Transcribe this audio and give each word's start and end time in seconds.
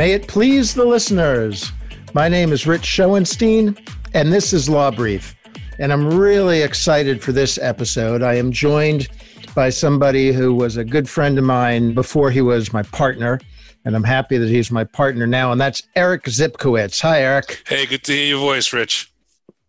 May 0.00 0.12
it 0.12 0.28
please 0.28 0.72
the 0.72 0.86
listeners. 0.86 1.72
My 2.14 2.26
name 2.26 2.52
is 2.52 2.66
Rich 2.66 2.84
Schoenstein, 2.84 3.78
and 4.14 4.32
this 4.32 4.54
is 4.54 4.66
Law 4.66 4.90
Brief. 4.90 5.36
And 5.78 5.92
I'm 5.92 6.16
really 6.18 6.62
excited 6.62 7.22
for 7.22 7.32
this 7.32 7.58
episode. 7.58 8.22
I 8.22 8.34
am 8.36 8.50
joined 8.50 9.08
by 9.54 9.68
somebody 9.68 10.32
who 10.32 10.54
was 10.54 10.78
a 10.78 10.84
good 10.84 11.06
friend 11.06 11.36
of 11.36 11.44
mine 11.44 11.92
before 11.92 12.30
he 12.30 12.40
was 12.40 12.72
my 12.72 12.82
partner. 12.82 13.40
And 13.84 13.94
I'm 13.94 14.04
happy 14.04 14.38
that 14.38 14.48
he's 14.48 14.70
my 14.70 14.84
partner 14.84 15.26
now. 15.26 15.52
And 15.52 15.60
that's 15.60 15.82
Eric 15.94 16.24
Zipkowitz. 16.24 17.02
Hi, 17.02 17.20
Eric. 17.20 17.62
Hey, 17.66 17.84
good 17.84 18.02
to 18.04 18.12
hear 18.12 18.26
your 18.26 18.40
voice, 18.40 18.72
Rich. 18.72 19.09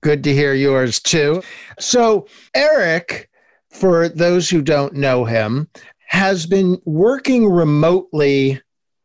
Good 0.01 0.23
to 0.23 0.33
hear 0.33 0.53
yours 0.53 0.99
too. 0.99 1.43
So, 1.79 2.27
Eric, 2.55 3.29
for 3.69 4.09
those 4.09 4.49
who 4.49 4.61
don't 4.61 4.93
know 4.93 5.25
him, 5.25 5.69
has 6.07 6.45
been 6.45 6.81
working 6.85 7.49
remotely 7.49 8.61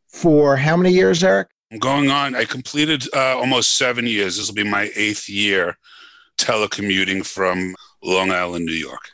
for 0.08 0.56
how 0.56 0.76
many 0.76 0.92
years, 0.92 1.22
Eric? 1.22 1.48
I'm 1.70 1.78
going 1.78 2.10
on. 2.10 2.34
I 2.34 2.44
completed 2.44 3.04
uh, 3.14 3.36
almost 3.36 3.76
seven 3.76 4.06
years. 4.06 4.36
This 4.36 4.48
will 4.48 4.54
be 4.54 4.64
my 4.64 4.90
eighth 4.96 5.28
year 5.28 5.76
telecommuting 6.38 7.26
from 7.26 7.74
Long 8.02 8.30
Island, 8.30 8.64
New 8.64 8.72
York. 8.72 9.10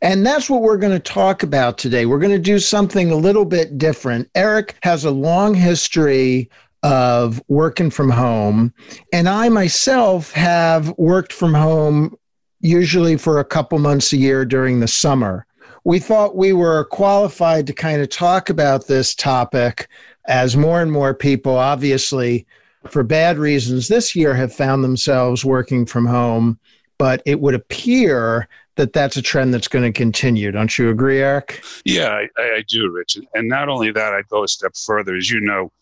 And 0.00 0.24
that's 0.24 0.48
what 0.48 0.62
we're 0.62 0.76
going 0.76 0.92
to 0.92 1.00
talk 1.00 1.42
about 1.42 1.76
today. 1.76 2.06
We're 2.06 2.20
going 2.20 2.32
to 2.32 2.38
do 2.38 2.58
something 2.58 3.10
a 3.10 3.16
little 3.16 3.44
bit 3.44 3.78
different. 3.78 4.30
Eric 4.34 4.76
has 4.82 5.04
a 5.04 5.10
long 5.10 5.54
history 5.54 6.48
of 6.82 7.42
working 7.48 7.90
from 7.90 8.10
home, 8.10 8.72
and 9.12 9.28
I 9.28 9.48
myself 9.48 10.32
have 10.32 10.94
worked 10.96 11.32
from 11.32 11.54
home 11.54 12.16
usually 12.60 13.16
for 13.16 13.38
a 13.38 13.44
couple 13.44 13.78
months 13.78 14.12
a 14.12 14.16
year 14.16 14.44
during 14.44 14.80
the 14.80 14.88
summer. 14.88 15.46
We 15.84 15.98
thought 15.98 16.36
we 16.36 16.52
were 16.52 16.84
qualified 16.84 17.66
to 17.68 17.72
kind 17.72 18.02
of 18.02 18.08
talk 18.08 18.50
about 18.50 18.86
this 18.86 19.14
topic 19.14 19.88
as 20.26 20.56
more 20.56 20.82
and 20.82 20.92
more 20.92 21.14
people, 21.14 21.56
obviously, 21.56 22.46
for 22.88 23.02
bad 23.02 23.38
reasons, 23.38 23.88
this 23.88 24.14
year 24.14 24.34
have 24.34 24.52
found 24.52 24.84
themselves 24.84 25.44
working 25.44 25.86
from 25.86 26.06
home. 26.06 26.58
But 26.98 27.22
it 27.26 27.40
would 27.40 27.54
appear 27.54 28.48
that 28.74 28.92
that's 28.92 29.16
a 29.16 29.22
trend 29.22 29.54
that's 29.54 29.68
going 29.68 29.84
to 29.84 29.96
continue. 29.96 30.50
Don't 30.50 30.78
you 30.78 30.90
agree, 30.90 31.20
Eric? 31.20 31.62
Yeah, 31.84 32.08
I, 32.08 32.28
I 32.42 32.64
do, 32.66 32.90
Rich. 32.90 33.18
And 33.34 33.48
not 33.48 33.68
only 33.68 33.90
that, 33.92 34.12
I'd 34.12 34.28
go 34.28 34.44
a 34.44 34.48
step 34.48 34.76
further. 34.76 35.16
As 35.16 35.30
you 35.30 35.40
know, 35.40 35.72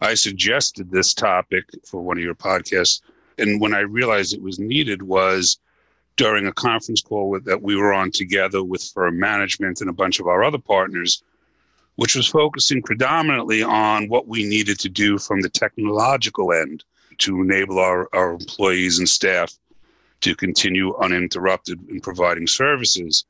I 0.00 0.14
suggested 0.14 0.90
this 0.90 1.12
topic 1.14 1.64
for 1.84 2.00
one 2.00 2.16
of 2.16 2.24
your 2.24 2.34
podcasts. 2.34 3.00
And 3.38 3.60
when 3.60 3.74
I 3.74 3.80
realized 3.80 4.32
it 4.32 4.42
was 4.42 4.58
needed 4.58 5.02
was 5.02 5.58
during 6.16 6.46
a 6.46 6.52
conference 6.52 7.00
call 7.00 7.30
with, 7.30 7.44
that 7.44 7.62
we 7.62 7.76
were 7.76 7.92
on 7.92 8.10
together 8.10 8.62
with 8.62 8.82
firm 8.82 9.18
management 9.18 9.80
and 9.80 9.88
a 9.88 9.94
bunch 9.94 10.20
of 10.20 10.26
our 10.26 10.42
other 10.42 10.58
partners 10.58 11.22
which 12.00 12.14
was 12.14 12.26
focusing 12.26 12.80
predominantly 12.80 13.62
on 13.62 14.08
what 14.08 14.26
we 14.26 14.42
needed 14.42 14.78
to 14.78 14.88
do 14.88 15.18
from 15.18 15.42
the 15.42 15.50
technological 15.50 16.50
end 16.50 16.82
to 17.18 17.42
enable 17.42 17.78
our, 17.78 18.08
our 18.14 18.32
employees 18.32 18.98
and 18.98 19.06
staff 19.06 19.52
to 20.22 20.34
continue 20.34 20.96
uninterrupted 20.96 21.78
in 21.90 22.00
providing 22.00 22.46
services. 22.46 23.26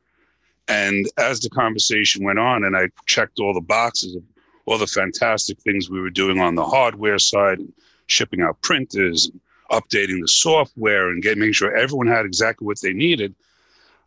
And 0.69 1.05
as 1.17 1.41
the 1.41 1.51
conversation 1.51 2.23
went 2.23 2.39
on, 2.39 2.63
and 2.63 2.77
I 2.77 2.91
checked 3.07 3.41
all 3.41 3.53
the 3.53 3.61
boxes 3.61 4.15
of 4.15 4.23
all 4.66 4.78
the 4.78 4.86
fantastic 4.86 5.58
things 5.61 5.91
we 5.91 6.00
were 6.00 6.11
doing 6.11 6.41
on 6.41 6.55
the 6.55 6.64
hardware 6.64 7.19
side, 7.19 7.61
shipping 8.06 8.42
out 8.42 8.61
printers, 8.62 9.30
updating 9.70 10.20
the 10.20 10.28
software, 10.28 11.11
and 11.11 11.22
getting 11.22 11.41
making 11.41 11.55
sure 11.55 11.75
everyone 11.75 12.06
had 12.06 12.27
exactly 12.27 12.67
what 12.67 12.80
they 12.80 12.92
needed, 12.92 13.34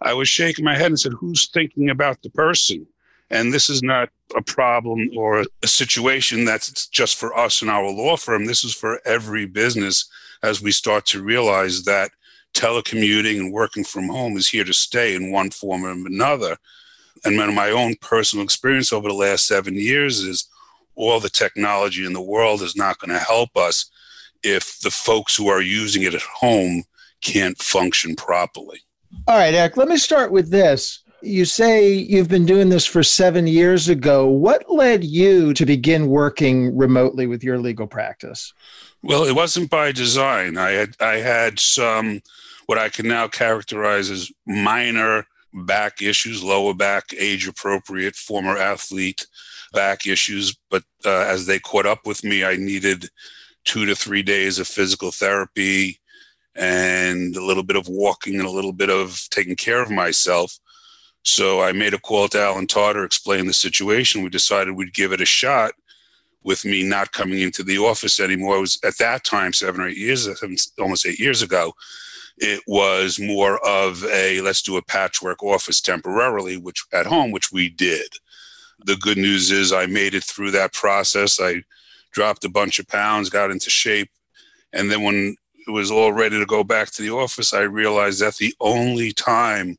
I 0.01 0.13
was 0.13 0.27
shaking 0.27 0.65
my 0.65 0.75
head 0.75 0.87
and 0.87 0.99
said, 0.99 1.13
"Who's 1.13 1.47
thinking 1.47 1.89
about 1.89 2.21
the 2.21 2.29
person?" 2.29 2.85
And 3.29 3.53
this 3.53 3.69
is 3.69 3.81
not 3.81 4.09
a 4.35 4.41
problem 4.41 5.09
or 5.17 5.45
a 5.63 5.67
situation 5.67 6.45
that's 6.45 6.87
just 6.87 7.17
for 7.17 7.35
us 7.37 7.61
and 7.61 7.71
our 7.71 7.89
law 7.89 8.17
firm. 8.17 8.45
This 8.45 8.63
is 8.63 8.75
for 8.75 9.01
every 9.05 9.45
business 9.45 10.05
as 10.43 10.61
we 10.61 10.71
start 10.71 11.05
to 11.07 11.23
realize 11.23 11.83
that 11.83 12.11
telecommuting 12.53 13.39
and 13.39 13.51
working 13.51 13.83
from 13.83 14.09
home 14.09 14.37
is 14.37 14.49
here 14.49 14.63
to 14.65 14.73
stay 14.73 15.15
in 15.15 15.31
one 15.31 15.49
form 15.49 15.85
or 15.85 15.91
another. 15.91 16.57
And 17.25 17.37
my 17.37 17.71
own 17.71 17.95
personal 18.01 18.43
experience 18.43 18.91
over 18.91 19.07
the 19.07 19.13
last 19.13 19.47
seven 19.47 19.75
years 19.75 20.19
is 20.19 20.47
all 20.95 21.19
the 21.19 21.29
technology 21.29 22.05
in 22.05 22.13
the 22.13 22.21
world 22.21 22.61
is 22.61 22.75
not 22.75 22.99
going 22.99 23.11
to 23.11 23.19
help 23.19 23.55
us 23.55 23.89
if 24.43 24.79
the 24.81 24.91
folks 24.91 25.35
who 25.35 25.47
are 25.47 25.61
using 25.61 26.03
it 26.03 26.13
at 26.13 26.21
home 26.21 26.83
can't 27.21 27.57
function 27.57 28.15
properly. 28.15 28.79
All 29.27 29.37
right, 29.37 29.53
Eric, 29.53 29.77
let 29.77 29.87
me 29.87 29.97
start 29.97 30.31
with 30.31 30.51
this. 30.51 30.99
You 31.21 31.45
say 31.45 31.93
you've 31.93 32.27
been 32.27 32.45
doing 32.45 32.67
this 32.67 32.85
for 32.85 33.01
seven 33.01 33.47
years 33.47 33.87
ago. 33.87 34.27
What 34.27 34.69
led 34.69 35.05
you 35.05 35.53
to 35.53 35.65
begin 35.65 36.07
working 36.07 36.75
remotely 36.75 37.27
with 37.27 37.43
your 37.43 37.57
legal 37.57 37.87
practice? 37.87 38.53
Well, 39.01 39.23
it 39.23 39.35
wasn't 39.35 39.69
by 39.69 39.93
design. 39.93 40.57
I 40.57 40.71
had 40.71 40.95
I 40.99 41.15
had 41.15 41.59
some 41.59 42.21
what 42.65 42.77
I 42.77 42.89
can 42.89 43.07
now 43.07 43.29
characterize 43.29 44.09
as 44.09 44.31
minor 44.45 45.25
back 45.53 46.01
issues, 46.01 46.43
lower 46.43 46.73
back, 46.73 47.13
age 47.17 47.47
appropriate, 47.47 48.15
former 48.15 48.57
athlete 48.57 49.25
back 49.73 50.07
issues. 50.07 50.55
But 50.69 50.83
uh, 51.05 51.25
as 51.27 51.45
they 51.45 51.59
caught 51.59 51.85
up 51.85 52.05
with 52.05 52.23
me, 52.23 52.43
I 52.43 52.55
needed 52.55 53.09
two 53.65 53.85
to 53.85 53.95
three 53.95 54.23
days 54.23 54.59
of 54.59 54.67
physical 54.67 55.11
therapy 55.11 55.99
and 56.55 57.35
a 57.35 57.43
little 57.43 57.63
bit 57.63 57.75
of 57.77 57.87
walking 57.87 58.35
and 58.35 58.47
a 58.47 58.51
little 58.51 58.73
bit 58.73 58.89
of 58.89 59.19
taking 59.29 59.55
care 59.55 59.81
of 59.81 59.89
myself. 59.89 60.57
So 61.23 61.61
I 61.61 61.71
made 61.71 61.93
a 61.93 61.99
call 61.99 62.27
to 62.29 62.41
Alan 62.41 62.67
Tarter, 62.67 63.05
explained 63.05 63.47
the 63.47 63.53
situation. 63.53 64.23
We 64.23 64.29
decided 64.29 64.75
we'd 64.75 64.93
give 64.93 65.13
it 65.13 65.21
a 65.21 65.25
shot 65.25 65.71
with 66.43 66.65
me 66.65 66.83
not 66.83 67.13
coming 67.13 67.39
into 67.39 67.63
the 67.63 67.77
office 67.77 68.19
anymore. 68.19 68.57
It 68.57 68.61
was 68.61 68.79
at 68.83 68.97
that 68.97 69.23
time, 69.23 69.53
seven 69.53 69.81
or 69.81 69.87
eight 69.87 69.97
years, 69.97 70.27
almost 70.77 71.05
eight 71.05 71.19
years 71.19 71.41
ago, 71.41 71.73
it 72.37 72.61
was 72.67 73.19
more 73.19 73.65
of 73.65 74.03
a 74.05 74.41
let's 74.41 74.61
do 74.61 74.77
a 74.77 74.81
patchwork 74.81 75.43
office 75.43 75.81
temporarily, 75.81 76.57
which 76.57 76.83
at 76.91 77.05
home, 77.05 77.31
which 77.31 77.51
we 77.51 77.69
did. 77.69 78.07
The 78.85 78.95
good 78.97 79.17
news 79.17 79.51
is 79.51 79.71
I 79.71 79.85
made 79.85 80.13
it 80.13 80.23
through 80.23 80.51
that 80.51 80.73
process. 80.73 81.39
I 81.39 81.63
dropped 82.11 82.43
a 82.43 82.49
bunch 82.49 82.79
of 82.79 82.87
pounds, 82.87 83.29
got 83.29 83.51
into 83.51 83.69
shape. 83.69 84.09
And 84.71 84.91
then 84.91 85.03
when 85.03 85.35
it 85.67 85.71
was 85.71 85.91
all 85.91 86.11
ready 86.11 86.39
to 86.39 86.45
go 86.45 86.63
back 86.63 86.91
to 86.91 87.01
the 87.01 87.11
office, 87.11 87.53
I 87.53 87.61
realized 87.61 88.21
that 88.21 88.35
the 88.35 88.53
only 88.59 89.11
time 89.11 89.77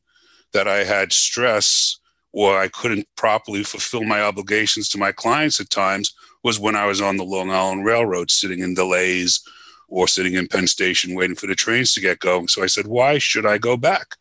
that 0.53 0.67
I 0.67 0.83
had 0.83 1.11
stress 1.11 1.99
or 2.31 2.57
I 2.57 2.67
couldn't 2.67 3.07
properly 3.15 3.63
fulfill 3.63 4.03
my 4.03 4.21
obligations 4.21 4.89
to 4.89 4.97
my 4.97 5.11
clients 5.11 5.59
at 5.59 5.69
times 5.69 6.13
was 6.43 6.59
when 6.59 6.75
I 6.75 6.85
was 6.85 7.01
on 7.01 7.17
the 7.17 7.23
Long 7.23 7.49
Island 7.49 7.85
Railroad 7.85 8.31
sitting 8.31 8.59
in 8.59 8.73
delays 8.73 9.41
or 9.87 10.07
sitting 10.07 10.33
in 10.33 10.47
Penn 10.47 10.67
Station 10.67 11.15
waiting 11.15 11.35
for 11.35 11.47
the 11.47 11.55
trains 11.55 11.93
to 11.93 12.01
get 12.01 12.19
going. 12.19 12.47
So 12.47 12.63
I 12.63 12.67
said, 12.67 12.87
why 12.87 13.17
should 13.17 13.45
I 13.45 13.57
go 13.57 13.77
back? 13.77 14.15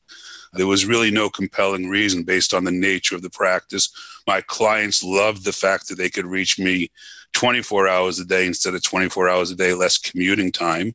There 0.53 0.67
was 0.67 0.87
really 0.87 1.11
no 1.11 1.29
compelling 1.29 1.89
reason 1.89 2.23
based 2.23 2.55
on 2.55 2.65
the 2.65 2.71
nature 2.71 3.17
of 3.17 3.23
the 3.23 3.31
practice. 3.31 3.91
My 4.27 4.41
clients 4.41 5.03
loved 5.03 5.45
the 5.45 5.53
fact 5.53 5.89
that 5.89 5.97
they 5.97 6.11
could 6.11 6.27
reach 6.27 6.59
me 6.59 6.91
24 7.33 7.89
hours 7.89 8.21
a 8.21 8.25
day 8.25 8.47
instead 8.47 8.75
of 8.75 8.83
24 8.83 9.29
hours 9.29 9.51
a 9.51 9.57
day 9.57 9.75
less 9.75 9.99
commuting 9.99 10.53
time 10.53 10.95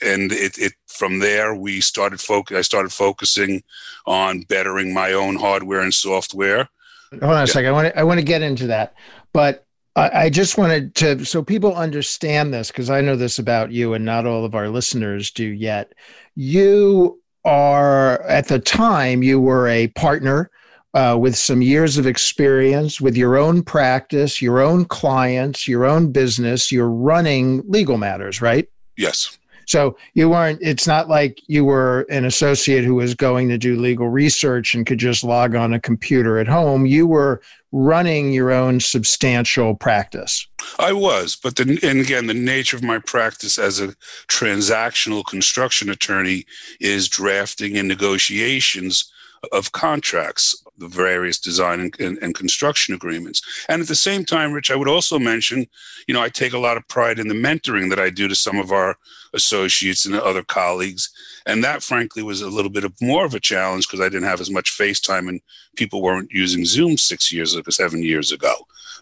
and 0.00 0.32
it, 0.32 0.58
it 0.58 0.72
from 0.86 1.18
there 1.18 1.54
we 1.54 1.80
started 1.80 2.20
focus. 2.20 2.56
I 2.56 2.62
started 2.62 2.92
focusing 2.92 3.62
on 4.06 4.42
bettering 4.42 4.92
my 4.92 5.12
own 5.12 5.36
hardware 5.36 5.80
and 5.80 5.92
software. 5.92 6.68
Hold 7.10 7.22
on 7.22 7.30
a 7.30 7.40
yeah. 7.40 7.44
second. 7.46 7.68
I 7.68 7.72
want 7.72 7.88
to 7.88 7.98
I 7.98 8.02
want 8.04 8.20
to 8.20 8.24
get 8.24 8.42
into 8.42 8.68
that, 8.68 8.94
but 9.32 9.66
I, 9.98 10.30
just 10.30 10.58
wanted 10.58 10.94
to 10.96 11.24
so 11.24 11.42
people 11.42 11.74
understand 11.74 12.52
this 12.52 12.68
because 12.68 12.90
I 12.90 13.00
know 13.00 13.16
this 13.16 13.38
about 13.38 13.72
you, 13.72 13.94
and 13.94 14.04
not 14.04 14.26
all 14.26 14.44
of 14.44 14.54
our 14.54 14.68
listeners 14.68 15.30
do 15.30 15.44
yet. 15.44 15.92
You 16.34 17.20
are 17.44 18.22
at 18.22 18.48
the 18.48 18.58
time 18.58 19.22
you 19.22 19.40
were 19.40 19.68
a 19.68 19.88
partner 19.88 20.50
uh, 20.94 21.16
with 21.18 21.36
some 21.36 21.62
years 21.62 21.98
of 21.98 22.06
experience 22.06 23.00
with 23.00 23.16
your 23.16 23.36
own 23.36 23.62
practice, 23.62 24.42
your 24.42 24.60
own 24.60 24.84
clients, 24.84 25.68
your 25.68 25.84
own 25.84 26.12
business. 26.12 26.72
You're 26.72 26.90
running 26.90 27.62
legal 27.66 27.98
matters, 27.98 28.42
right? 28.42 28.68
Yes. 28.96 29.37
So 29.68 29.98
you 30.14 30.30
weren't, 30.30 30.60
it's 30.62 30.86
not 30.86 31.10
like 31.10 31.42
you 31.46 31.62
were 31.62 32.06
an 32.08 32.24
associate 32.24 32.84
who 32.84 32.94
was 32.94 33.14
going 33.14 33.50
to 33.50 33.58
do 33.58 33.76
legal 33.76 34.08
research 34.08 34.74
and 34.74 34.86
could 34.86 34.98
just 34.98 35.22
log 35.22 35.54
on 35.54 35.74
a 35.74 35.80
computer 35.80 36.38
at 36.38 36.48
home. 36.48 36.86
You 36.86 37.06
were 37.06 37.42
running 37.70 38.32
your 38.32 38.50
own 38.50 38.80
substantial 38.80 39.74
practice. 39.74 40.46
I 40.78 40.94
was, 40.94 41.36
but 41.36 41.56
the, 41.56 41.78
and 41.82 42.00
again, 42.00 42.28
the 42.28 42.34
nature 42.34 42.78
of 42.78 42.82
my 42.82 42.98
practice 42.98 43.58
as 43.58 43.78
a 43.78 43.88
transactional 44.26 45.22
construction 45.26 45.90
attorney 45.90 46.46
is 46.80 47.06
drafting 47.06 47.76
and 47.76 47.86
negotiations 47.86 49.12
of 49.52 49.72
contracts. 49.72 50.64
The 50.78 50.88
various 50.88 51.38
design 51.38 51.80
and, 51.80 52.00
and, 52.00 52.18
and, 52.18 52.34
construction 52.34 52.94
agreements. 52.94 53.42
And 53.68 53.82
at 53.82 53.88
the 53.88 53.94
same 53.94 54.24
time, 54.24 54.52
Rich, 54.52 54.70
I 54.70 54.76
would 54.76 54.88
also 54.88 55.18
mention, 55.18 55.66
you 56.06 56.14
know, 56.14 56.22
I 56.22 56.28
take 56.28 56.52
a 56.52 56.58
lot 56.58 56.76
of 56.76 56.86
pride 56.88 57.18
in 57.18 57.28
the 57.28 57.34
mentoring 57.34 57.90
that 57.90 57.98
I 57.98 58.10
do 58.10 58.28
to 58.28 58.34
some 58.34 58.58
of 58.58 58.70
our 58.70 58.96
associates 59.34 60.06
and 60.06 60.14
other 60.14 60.42
colleagues. 60.42 61.10
And 61.46 61.62
that, 61.64 61.82
frankly, 61.82 62.22
was 62.22 62.42
a 62.42 62.48
little 62.48 62.70
bit 62.70 62.84
of 62.84 62.92
more 63.00 63.24
of 63.24 63.34
a 63.34 63.40
challenge 63.40 63.86
because 63.86 64.00
I 64.00 64.08
didn't 64.08 64.28
have 64.28 64.40
as 64.40 64.50
much 64.50 64.76
FaceTime 64.76 65.28
and 65.28 65.40
people 65.76 66.02
weren't 66.02 66.30
using 66.30 66.64
Zoom 66.64 66.96
six 66.96 67.32
years 67.32 67.54
ago, 67.54 67.70
seven 67.70 68.02
years 68.02 68.32
ago. 68.32 68.54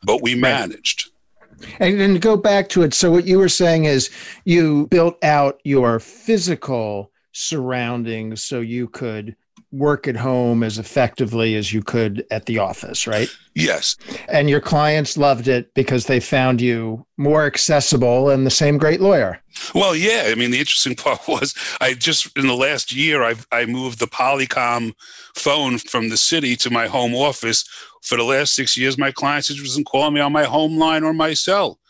But 0.02 0.22
we 0.22 0.34
managed. 0.34 1.10
And 1.80 1.98
then 1.98 2.14
to 2.14 2.18
go 2.18 2.36
back 2.36 2.68
to 2.70 2.82
it. 2.82 2.92
So, 2.92 3.10
what 3.10 3.26
you 3.26 3.38
were 3.38 3.48
saying 3.48 3.86
is 3.86 4.10
you 4.44 4.86
built 4.88 5.22
out 5.24 5.58
your 5.64 5.98
physical 5.98 7.10
surroundings 7.32 8.42
so 8.42 8.60
you 8.60 8.88
could 8.88 9.36
work 9.76 10.08
at 10.08 10.16
home 10.16 10.62
as 10.62 10.78
effectively 10.78 11.54
as 11.54 11.72
you 11.72 11.82
could 11.82 12.26
at 12.30 12.46
the 12.46 12.58
office, 12.58 13.06
right? 13.06 13.28
Yes. 13.54 13.96
And 14.28 14.50
your 14.50 14.60
clients 14.60 15.16
loved 15.16 15.48
it 15.48 15.72
because 15.74 16.06
they 16.06 16.20
found 16.20 16.60
you 16.60 17.04
more 17.16 17.46
accessible 17.46 18.30
and 18.30 18.46
the 18.46 18.50
same 18.50 18.78
great 18.78 19.00
lawyer. 19.00 19.40
Well, 19.74 19.96
yeah. 19.96 20.24
I 20.26 20.34
mean, 20.34 20.50
the 20.50 20.58
interesting 20.58 20.94
part 20.96 21.26
was 21.28 21.54
I 21.80 21.94
just 21.94 22.36
in 22.36 22.46
the 22.46 22.54
last 22.54 22.94
year 22.94 23.22
I 23.22 23.34
I 23.52 23.66
moved 23.66 23.98
the 23.98 24.06
Polycom 24.06 24.94
phone 25.34 25.78
from 25.78 26.08
the 26.08 26.16
city 26.16 26.56
to 26.56 26.70
my 26.70 26.86
home 26.86 27.14
office. 27.14 27.64
For 28.02 28.16
the 28.16 28.24
last 28.24 28.54
six 28.54 28.76
years, 28.76 28.96
my 28.96 29.10
clients 29.10 29.48
just 29.48 29.60
wasn't 29.60 29.86
calling 29.86 30.14
me 30.14 30.20
on 30.20 30.32
my 30.32 30.44
home 30.44 30.78
line 30.78 31.02
or 31.02 31.12
my 31.12 31.34
cell. 31.34 31.80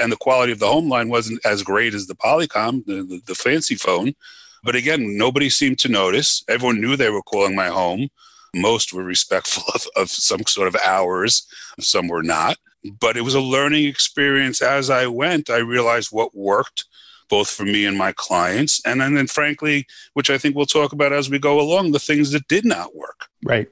And 0.00 0.12
the 0.12 0.16
quality 0.16 0.52
of 0.52 0.58
the 0.58 0.66
home 0.66 0.88
line 0.88 1.08
wasn't 1.08 1.44
as 1.44 1.62
great 1.62 1.94
as 1.94 2.06
the 2.06 2.14
Polycom, 2.14 2.84
the, 2.86 3.02
the, 3.02 3.20
the 3.26 3.34
fancy 3.34 3.74
phone. 3.74 4.14
But 4.62 4.76
again, 4.76 5.16
nobody 5.16 5.50
seemed 5.50 5.78
to 5.80 5.88
notice. 5.88 6.44
Everyone 6.48 6.80
knew 6.80 6.96
they 6.96 7.10
were 7.10 7.22
calling 7.22 7.54
my 7.54 7.68
home. 7.68 8.08
Most 8.54 8.92
were 8.92 9.04
respectful 9.04 9.64
of, 9.74 9.86
of 9.96 10.10
some 10.10 10.44
sort 10.46 10.68
of 10.68 10.76
hours, 10.84 11.46
some 11.78 12.08
were 12.08 12.22
not. 12.22 12.58
But 12.98 13.16
it 13.16 13.22
was 13.22 13.34
a 13.34 13.40
learning 13.40 13.86
experience 13.86 14.62
as 14.62 14.88
I 14.88 15.06
went. 15.06 15.50
I 15.50 15.58
realized 15.58 16.08
what 16.10 16.34
worked 16.34 16.84
both 17.30 17.48
for 17.48 17.64
me 17.64 17.86
and 17.86 17.96
my 17.96 18.12
clients. 18.12 18.82
And 18.84 19.00
then, 19.00 19.14
then, 19.14 19.28
frankly, 19.28 19.86
which 20.12 20.28
I 20.28 20.36
think 20.36 20.56
we'll 20.56 20.66
talk 20.66 20.92
about 20.92 21.12
as 21.12 21.30
we 21.30 21.38
go 21.38 21.60
along, 21.60 21.92
the 21.92 21.98
things 21.98 22.32
that 22.32 22.48
did 22.48 22.66
not 22.66 22.94
work. 22.94 23.28
Right. 23.44 23.68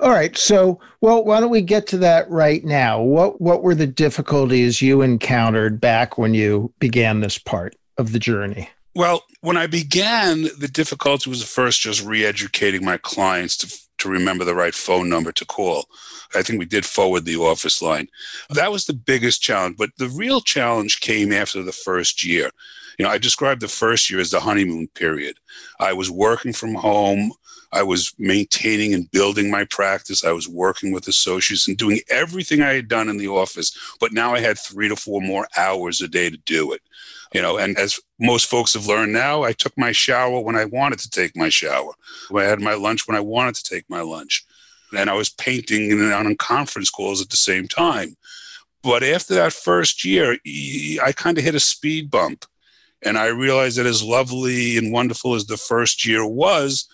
All 0.00 0.10
right. 0.10 0.36
So, 0.36 0.78
well, 1.00 1.24
why 1.24 1.40
don't 1.40 1.50
we 1.50 1.62
get 1.62 1.86
to 1.88 1.98
that 1.98 2.30
right 2.30 2.64
now? 2.64 3.00
What 3.00 3.40
what 3.40 3.62
were 3.62 3.74
the 3.74 3.86
difficulties 3.86 4.80
you 4.80 5.02
encountered 5.02 5.80
back 5.80 6.16
when 6.16 6.34
you 6.34 6.72
began 6.78 7.20
this 7.20 7.38
part 7.38 7.74
of 7.98 8.12
the 8.12 8.18
journey? 8.18 8.68
Well, 8.94 9.22
when 9.40 9.56
I 9.56 9.68
began, 9.68 10.42
the 10.58 10.70
difficulty 10.70 11.30
was 11.30 11.42
first 11.44 11.80
just 11.80 12.04
re 12.04 12.24
educating 12.24 12.84
my 12.84 12.96
clients 12.96 13.56
to, 13.58 13.78
to 13.98 14.08
remember 14.08 14.44
the 14.44 14.54
right 14.54 14.74
phone 14.74 15.08
number 15.08 15.30
to 15.32 15.44
call. 15.44 15.86
I 16.34 16.42
think 16.42 16.58
we 16.58 16.64
did 16.64 16.84
forward 16.84 17.24
the 17.24 17.36
office 17.36 17.80
line. 17.80 18.08
That 18.50 18.72
was 18.72 18.86
the 18.86 18.94
biggest 18.94 19.42
challenge. 19.42 19.76
But 19.76 19.90
the 19.98 20.08
real 20.08 20.40
challenge 20.40 21.00
came 21.00 21.32
after 21.32 21.62
the 21.62 21.72
first 21.72 22.24
year. 22.24 22.50
You 22.98 23.04
know, 23.04 23.10
I 23.10 23.18
described 23.18 23.60
the 23.60 23.68
first 23.68 24.10
year 24.10 24.20
as 24.20 24.30
the 24.30 24.40
honeymoon 24.40 24.88
period. 24.88 25.36
I 25.78 25.92
was 25.92 26.10
working 26.10 26.52
from 26.52 26.74
home. 26.74 27.32
I 27.72 27.84
was 27.84 28.12
maintaining 28.18 28.92
and 28.92 29.10
building 29.12 29.50
my 29.50 29.64
practice. 29.64 30.24
I 30.24 30.32
was 30.32 30.48
working 30.48 30.92
with 30.92 31.06
associates 31.06 31.68
and 31.68 31.76
doing 31.76 32.00
everything 32.10 32.60
I 32.60 32.72
had 32.72 32.88
done 32.88 33.08
in 33.08 33.16
the 33.16 33.28
office, 33.28 33.76
but 34.00 34.12
now 34.12 34.34
I 34.34 34.40
had 34.40 34.58
three 34.58 34.88
to 34.88 34.96
four 34.96 35.20
more 35.20 35.46
hours 35.56 36.00
a 36.00 36.08
day 36.08 36.28
to 36.30 36.36
do 36.38 36.72
it 36.72 36.82
you 37.32 37.40
know 37.40 37.58
and 37.58 37.78
as 37.78 38.00
most 38.18 38.48
folks 38.48 38.74
have 38.74 38.86
learned 38.86 39.12
now 39.12 39.42
i 39.42 39.52
took 39.52 39.76
my 39.76 39.92
shower 39.92 40.40
when 40.40 40.56
i 40.56 40.64
wanted 40.64 40.98
to 40.98 41.10
take 41.10 41.36
my 41.36 41.48
shower. 41.48 41.92
I 42.34 42.44
had 42.44 42.60
my 42.60 42.74
lunch 42.74 43.06
when 43.06 43.16
i 43.16 43.20
wanted 43.20 43.54
to 43.56 43.64
take 43.64 43.88
my 43.88 44.00
lunch. 44.00 44.44
And 44.96 45.08
i 45.08 45.14
was 45.14 45.30
painting 45.30 45.92
and 45.92 46.12
on 46.12 46.34
conference 46.36 46.90
calls 46.90 47.20
at 47.22 47.30
the 47.30 47.36
same 47.36 47.68
time. 47.68 48.16
But 48.82 49.02
after 49.02 49.34
that 49.34 49.52
first 49.52 50.04
year 50.04 50.38
i 51.02 51.12
kind 51.12 51.38
of 51.38 51.44
hit 51.44 51.54
a 51.54 51.60
speed 51.60 52.10
bump. 52.10 52.44
And 53.02 53.16
i 53.16 53.26
realized 53.26 53.78
that 53.78 53.86
as 53.86 54.02
lovely 54.02 54.76
and 54.76 54.92
wonderful 54.92 55.34
as 55.34 55.46
the 55.46 55.56
first 55.56 56.04
year 56.04 56.26
was 56.26 56.88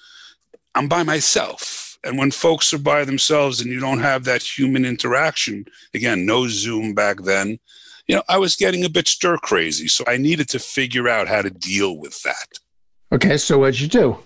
i'm 0.75 0.89
by 0.89 1.03
myself. 1.03 1.99
And 2.05 2.19
when 2.19 2.31
folks 2.31 2.73
are 2.73 2.79
by 2.79 3.05
themselves 3.05 3.61
and 3.61 3.71
you 3.71 3.81
don't 3.81 3.99
have 3.99 4.25
that 4.25 4.43
human 4.43 4.85
interaction 4.85 5.67
again 5.95 6.27
no 6.27 6.47
zoom 6.47 6.95
back 6.95 7.23
then 7.23 7.59
you 8.07 8.15
know, 8.15 8.23
I 8.29 8.39
was 8.39 8.57
getting 8.57 8.85
a 8.85 8.91
bit 8.91 9.09
stir 9.09 9.39
crazy. 9.39 9.89
So 9.89 10.05
I 10.07 10.17
needed 10.17 10.49
to 10.51 10.59
figure 10.59 11.09
out 11.09 11.29
how 11.29 11.43
to 11.43 11.51
deal 11.51 11.99
with 11.99 12.23
that. 12.23 12.59
Okay. 13.13 13.37
So 13.37 13.59
what'd 13.59 13.81
you 13.81 13.89
do? 13.89 14.19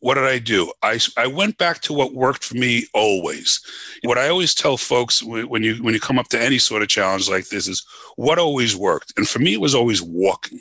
What 0.00 0.14
did 0.14 0.24
I 0.24 0.38
do? 0.38 0.72
I, 0.82 1.00
I 1.16 1.26
went 1.26 1.58
back 1.58 1.80
to 1.82 1.92
what 1.92 2.14
worked 2.14 2.44
for 2.44 2.54
me 2.54 2.84
always. 2.94 3.60
What 4.04 4.18
I 4.18 4.28
always 4.28 4.54
tell 4.54 4.76
folks 4.76 5.22
when 5.22 5.62
you 5.62 5.82
when 5.82 5.94
you 5.94 6.00
come 6.00 6.18
up 6.18 6.28
to 6.28 6.40
any 6.40 6.58
sort 6.58 6.82
of 6.82 6.88
challenge 6.88 7.28
like 7.28 7.48
this 7.48 7.66
is 7.66 7.84
what 8.16 8.38
always 8.38 8.76
worked. 8.76 9.14
And 9.16 9.26
for 9.26 9.38
me, 9.38 9.54
it 9.54 9.60
was 9.60 9.74
always 9.74 10.02
walking. 10.02 10.60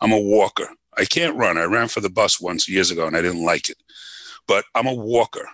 I'm 0.00 0.12
a 0.12 0.18
walker. 0.18 0.68
I 0.96 1.04
can't 1.04 1.36
run. 1.36 1.58
I 1.58 1.64
ran 1.64 1.88
for 1.88 2.00
the 2.00 2.10
bus 2.10 2.40
once 2.40 2.68
years 2.68 2.90
ago 2.90 3.06
and 3.06 3.16
I 3.16 3.22
didn't 3.22 3.44
like 3.44 3.68
it. 3.68 3.76
But 4.48 4.64
I'm 4.74 4.86
a 4.86 4.94
walker 4.94 5.48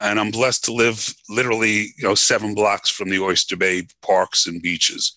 and 0.00 0.18
I'm 0.18 0.30
blessed 0.30 0.64
to 0.64 0.72
live 0.72 1.14
literally, 1.28 1.94
you 1.96 2.02
know, 2.02 2.14
seven 2.14 2.54
blocks 2.54 2.90
from 2.90 3.08
the 3.08 3.20
Oyster 3.20 3.56
Bay 3.56 3.86
parks 4.02 4.46
and 4.46 4.60
beaches. 4.60 5.14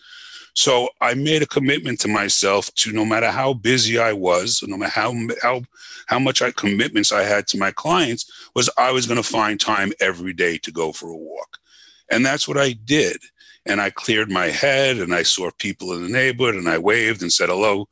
So 0.56 0.88
I 1.02 1.14
made 1.16 1.42
a 1.42 1.48
commitment 1.48 2.00
to 2.02 2.08
myself 2.08 2.74
to 2.76 2.94
no 2.94 3.04
matter 3.04 3.30
how 3.30 3.54
busy 3.54 4.00
I 4.00 4.14
was, 4.14 4.64
no 4.66 4.78
matter 4.78 4.92
how 4.92 5.14
how 5.42 5.62
how 6.08 6.18
much 6.18 6.42
I, 6.42 6.52
commitments 6.52 7.12
I 7.12 7.24
had 7.24 7.46
to 7.48 7.58
my 7.58 7.72
clients, 7.72 8.32
was 8.56 8.70
I 8.78 8.92
was 8.92 9.06
going 9.06 9.22
to 9.22 9.28
find 9.28 9.60
time 9.60 9.92
every 10.00 10.34
day 10.34 10.58
to 10.60 10.72
go 10.72 10.94
for 10.94 11.10
a 11.10 11.18
walk, 11.18 11.58
and 12.10 12.26
that's 12.26 12.48
what 12.48 12.58
I 12.58 12.72
did. 12.72 13.18
And 13.66 13.82
I 13.82 13.90
cleared 13.90 14.32
my 14.32 14.46
head, 14.46 14.98
and 14.98 15.14
I 15.14 15.24
saw 15.24 15.50
people 15.58 15.92
in 15.92 16.04
the 16.04 16.10
neighborhood, 16.10 16.56
and 16.56 16.70
I 16.70 16.78
waved 16.78 17.22
and 17.22 17.34
said 17.34 17.50
hello, 17.50 17.90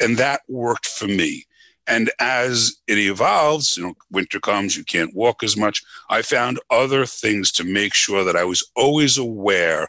and 0.00 0.18
that 0.18 0.42
worked 0.46 0.86
for 0.86 1.06
me. 1.06 1.46
And 1.86 2.10
as 2.18 2.76
it 2.86 2.98
evolves, 2.98 3.76
you 3.76 3.84
know, 3.84 3.94
winter 4.10 4.40
comes, 4.40 4.76
you 4.76 4.84
can't 4.84 5.14
walk 5.14 5.42
as 5.42 5.56
much. 5.56 5.82
I 6.10 6.22
found 6.22 6.58
other 6.70 7.06
things 7.06 7.52
to 7.52 7.64
make 7.64 7.94
sure 7.94 8.24
that 8.24 8.36
I 8.36 8.44
was 8.44 8.68
always 8.74 9.16
aware 9.16 9.88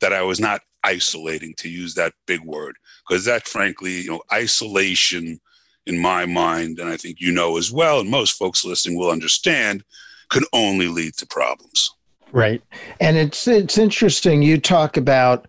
that 0.00 0.12
I 0.12 0.22
was 0.22 0.40
not 0.40 0.62
isolating, 0.86 1.52
to 1.54 1.68
use 1.68 1.94
that 1.94 2.14
big 2.26 2.40
word, 2.40 2.76
because 3.06 3.24
that, 3.24 3.46
frankly, 3.46 4.02
you 4.02 4.10
know, 4.10 4.22
isolation 4.32 5.40
in 5.86 5.98
my 5.98 6.26
mind, 6.26 6.78
and 6.78 6.88
I 6.88 6.96
think 6.96 7.20
you 7.20 7.32
know 7.32 7.58
as 7.58 7.70
well, 7.70 8.00
and 8.00 8.10
most 8.10 8.38
folks 8.38 8.64
listening 8.64 8.96
will 8.96 9.10
understand, 9.10 9.84
can 10.30 10.44
only 10.52 10.88
lead 10.88 11.14
to 11.14 11.26
problems. 11.26 11.90
Right, 12.32 12.62
and 13.00 13.16
it's 13.16 13.46
it's 13.46 13.78
interesting. 13.78 14.42
You 14.42 14.60
talk 14.60 14.96
about 14.96 15.46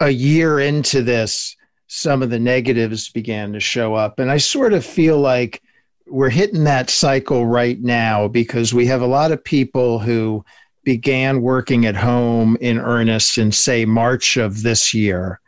a 0.00 0.10
year 0.10 0.60
into 0.60 1.02
this, 1.02 1.56
some 1.86 2.22
of 2.22 2.30
the 2.30 2.38
negatives 2.38 3.08
began 3.08 3.52
to 3.52 3.60
show 3.60 3.94
up, 3.94 4.18
and 4.18 4.30
I 4.30 4.36
sort 4.36 4.72
of 4.72 4.84
feel 4.84 5.18
like 5.18 5.62
we're 6.06 6.30
hitting 6.30 6.64
that 6.64 6.90
cycle 6.90 7.46
right 7.46 7.80
now 7.80 8.28
because 8.28 8.72
we 8.72 8.86
have 8.86 9.02
a 9.02 9.06
lot 9.06 9.32
of 9.32 9.44
people 9.44 9.98
who 9.98 10.44
began 10.88 11.42
working 11.42 11.84
at 11.84 11.94
home 11.94 12.56
in 12.62 12.78
earnest 12.78 13.36
in, 13.36 13.52
say, 13.52 13.84
March 13.84 14.38
of 14.38 14.62
this 14.62 14.94
year, 14.94 15.38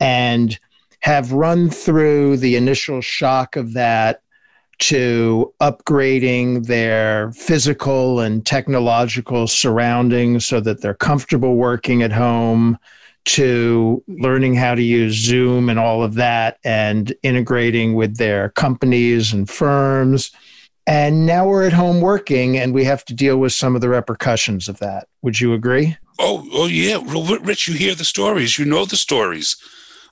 and 0.00 0.58
have 1.00 1.30
run 1.30 1.68
through 1.68 2.38
the 2.38 2.56
initial 2.56 3.02
shock 3.02 3.54
of 3.54 3.74
that 3.74 4.22
to 4.78 5.52
upgrading 5.60 6.64
their 6.68 7.30
physical 7.32 8.20
and 8.20 8.46
technological 8.46 9.46
surroundings 9.46 10.46
so 10.46 10.58
that 10.58 10.80
they're 10.80 10.94
comfortable 10.94 11.56
working 11.56 12.02
at 12.02 12.10
home 12.10 12.78
to 13.26 14.02
learning 14.08 14.54
how 14.54 14.74
to 14.74 14.82
use 14.82 15.12
Zoom 15.12 15.68
and 15.68 15.78
all 15.78 16.02
of 16.02 16.14
that 16.14 16.56
and 16.64 17.12
integrating 17.22 17.92
with 17.92 18.16
their 18.16 18.48
companies 18.52 19.34
and 19.34 19.50
firms 19.50 20.30
and 20.88 21.26
now 21.26 21.46
we're 21.46 21.66
at 21.66 21.72
home 21.74 22.00
working 22.00 22.56
and 22.56 22.72
we 22.72 22.82
have 22.84 23.04
to 23.04 23.14
deal 23.14 23.36
with 23.36 23.52
some 23.52 23.74
of 23.74 23.82
the 23.82 23.90
repercussions 23.90 24.68
of 24.68 24.78
that. 24.78 25.06
Would 25.20 25.38
you 25.38 25.52
agree? 25.52 25.98
Oh, 26.18 26.48
oh 26.50 26.66
yeah. 26.66 26.98
Rich, 27.42 27.68
you 27.68 27.74
hear 27.74 27.94
the 27.94 28.06
stories, 28.06 28.58
you 28.58 28.64
know 28.64 28.86
the 28.86 28.96
stories. 28.96 29.56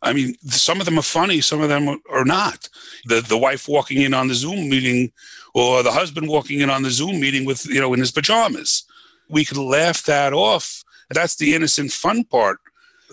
I 0.02 0.12
mean, 0.12 0.37
some 0.49 0.78
of 0.78 0.85
them 0.85 0.99
are 0.99 1.02
funny, 1.02 1.40
some 1.40 1.62
of 1.62 1.71
them 1.71 1.88
are 2.11 2.26
not. 2.26 2.68
The 3.06 3.23
the 3.23 3.38
wife 3.38 3.66
walking 3.66 4.02
in 4.02 4.12
on 4.12 4.28
the 4.28 4.35
Zoom 4.35 4.68
meeting 4.68 5.12
or 5.54 5.83
the 5.83 5.92
husband 5.92 6.28
walking 6.28 6.61
in 6.61 6.68
on 6.68 6.83
the 6.83 6.90
Zoom 6.90 7.18
meeting 7.21 7.47
with, 7.47 7.64
you 7.64 7.80
know, 7.80 7.95
in 7.95 8.00
his 8.00 8.12
pajamas. 8.12 8.85
We 9.30 9.47
could 9.47 9.56
laugh 9.56 10.04
that 10.04 10.35
off. 10.35 10.85
That's 11.09 11.37
the 11.37 11.54
innocent 11.54 11.92
fun 11.92 12.25
part. 12.25 12.59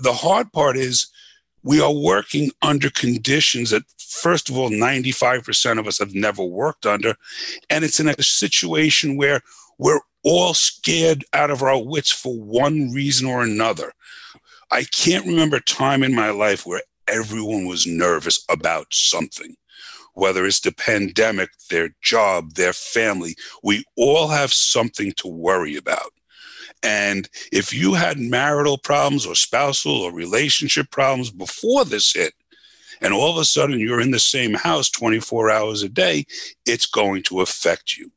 The 0.01 0.13
hard 0.13 0.51
part 0.51 0.75
is 0.75 1.07
we 1.63 1.81
are 1.81 1.93
working 1.93 2.51
under 2.61 2.89
conditions 2.89 3.69
that 3.71 3.83
first 3.97 4.49
of 4.49 4.57
all 4.57 4.69
95% 4.69 5.79
of 5.79 5.87
us 5.87 5.99
have 5.99 6.13
never 6.13 6.43
worked 6.43 6.85
under. 6.85 7.15
And 7.69 7.83
it's 7.83 7.99
in 7.99 8.09
a 8.09 8.21
situation 8.21 9.17
where 9.17 9.41
we're 9.77 10.01
all 10.23 10.53
scared 10.53 11.25
out 11.33 11.51
of 11.51 11.63
our 11.63 11.81
wits 11.81 12.11
for 12.11 12.37
one 12.39 12.91
reason 12.91 13.27
or 13.27 13.41
another. 13.41 13.93
I 14.71 14.83
can't 14.83 15.25
remember 15.25 15.57
a 15.57 15.61
time 15.61 16.03
in 16.03 16.15
my 16.15 16.29
life 16.29 16.65
where 16.65 16.81
everyone 17.07 17.65
was 17.65 17.85
nervous 17.87 18.43
about 18.49 18.87
something. 18.91 19.55
Whether 20.15 20.45
it's 20.45 20.59
the 20.59 20.71
pandemic 20.71 21.49
their 21.71 21.89
job 22.03 22.53
their 22.53 22.71
family 22.71 23.35
we 23.63 23.83
all 23.97 24.27
have 24.27 24.53
something 24.53 25.11
to 25.13 25.27
worry 25.27 25.75
about 25.75 26.12
And 26.83 27.29
if 27.51 27.73
you 27.73 27.93
had 27.93 28.19
marital 28.19 28.77
problems 28.77 29.25
or 29.25 29.35
spousal 29.35 30.01
or 30.01 30.11
relationship 30.11 30.91
problems 30.91 31.31
before 31.31 31.85
this 31.85 32.13
hit, 32.13 32.33
and 33.01 33.13
all 33.13 33.31
of 33.31 33.37
a 33.37 33.45
sudden 33.45 33.79
you're 33.79 34.01
in 34.01 34.11
the 34.11 34.19
same 34.19 34.53
house 34.53 34.89
24 34.89 35.49
hours 35.49 35.81
a 35.83 35.89
day, 35.89 36.25
it's 36.65 36.85
going 36.85 37.23
to 37.23 37.41
affect 37.41 37.97
you. 37.97 38.11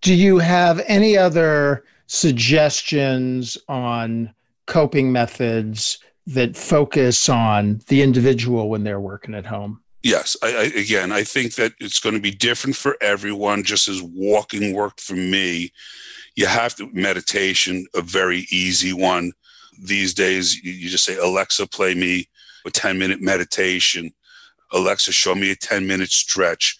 Do 0.00 0.14
you 0.14 0.38
have 0.38 0.82
any 0.86 1.16
other 1.16 1.84
suggestions 2.06 3.56
on 3.68 4.34
coping 4.66 5.12
methods 5.12 5.98
that 6.26 6.56
focus 6.56 7.28
on 7.28 7.80
the 7.88 8.02
individual 8.02 8.68
when 8.68 8.84
they're 8.84 9.00
working 9.00 9.34
at 9.34 9.46
home? 9.46 9.80
Yes, 10.02 10.36
I, 10.42 10.48
I, 10.48 10.62
again, 10.78 11.12
I 11.12 11.24
think 11.24 11.54
that 11.54 11.72
it's 11.80 12.00
going 12.00 12.14
to 12.14 12.20
be 12.20 12.30
different 12.30 12.76
for 12.76 12.96
everyone. 13.00 13.62
Just 13.62 13.88
as 13.88 14.02
walking 14.02 14.74
worked 14.74 15.00
for 15.00 15.14
me, 15.14 15.72
you 16.36 16.46
have 16.46 16.74
to 16.76 16.90
meditation, 16.92 17.86
a 17.94 18.02
very 18.02 18.46
easy 18.50 18.92
one. 18.92 19.32
These 19.80 20.14
days, 20.14 20.62
you 20.62 20.88
just 20.88 21.04
say, 21.04 21.16
Alexa, 21.16 21.66
play 21.68 21.94
me 21.94 22.28
a 22.66 22.70
10 22.70 22.98
minute 22.98 23.20
meditation. 23.20 24.12
Alexa, 24.72 25.12
show 25.12 25.34
me 25.34 25.50
a 25.50 25.56
10 25.56 25.86
minute 25.86 26.10
stretch. 26.10 26.78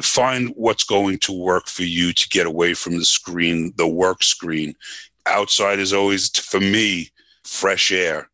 Find 0.00 0.50
what's 0.56 0.84
going 0.84 1.18
to 1.20 1.32
work 1.32 1.66
for 1.66 1.82
you 1.82 2.12
to 2.12 2.28
get 2.28 2.46
away 2.46 2.74
from 2.74 2.98
the 2.98 3.04
screen, 3.04 3.72
the 3.76 3.88
work 3.88 4.22
screen. 4.22 4.74
Outside 5.26 5.78
is 5.78 5.92
always, 5.92 6.30
for 6.30 6.60
me, 6.60 7.10
fresh 7.44 7.90
air, 7.90 8.30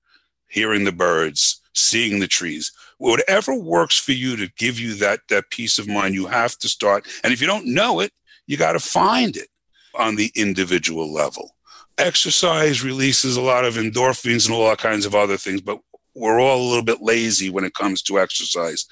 hearing 0.49 0.85
the 0.85 0.92
birds, 0.92 1.61
seeing 1.75 2.18
the 2.18 2.26
trees 2.26 2.73
whatever 2.99 3.54
works 3.54 3.97
for 3.97 4.12
you 4.12 4.37
to 4.37 4.49
give 4.57 4.78
you 4.78 4.95
that 4.95 5.21
that 5.28 5.50
peace 5.50 5.78
of 5.78 5.88
mind 5.88 6.14
you 6.14 6.26
have 6.26 6.59
to 6.59 6.68
start 6.68 7.07
and 7.25 7.33
if 7.33 7.40
you 7.40 7.47
don't 7.47 7.66
know 7.66 8.00
it 8.00 8.12
you 8.47 8.57
got 8.57 8.73
to 8.73 8.80
find 8.80 9.37
it 9.37 9.49
on 9.95 10.16
the 10.16 10.30
individual 10.35 11.12
level 11.12 11.54
exercise 11.99 12.83
releases 12.85 13.37
a 13.37 13.40
lot 13.40 13.64
of 13.64 13.75
endorphins 13.75 14.47
and 14.47 14.54
all 14.54 14.75
kinds 14.76 15.04
of 15.04 15.14
other 15.14 15.37
things 15.37 15.61
but 15.61 15.78
we're 16.14 16.40
all 16.40 16.61
a 16.61 16.68
little 16.68 16.85
bit 16.85 17.02
lazy 17.02 17.50
when 17.50 17.64
it 17.64 17.75
comes 17.75 18.02
to 18.02 18.18
exercise 18.18 18.87